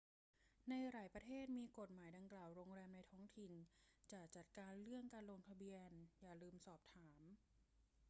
[0.69, 3.53] ในหลายประเทศที่มีกฎหมายดังกล่าว โรงแรมในท้องถิ่น
[4.11, 7.21] จะจัดการเรื่องการลงทะเบียน อย่าลืมสอบถาม